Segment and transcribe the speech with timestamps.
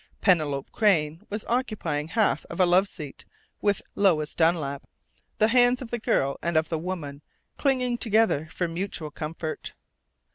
[0.19, 3.23] Penelope Crain was occupying half of a "love seat"
[3.61, 4.81] with Lois Dunlap,
[5.37, 7.21] the hands of the girl and of the woman
[7.59, 9.73] clinging together for mutual comfort.